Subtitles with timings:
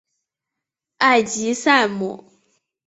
[0.97, 2.25] 埃吉赛姆。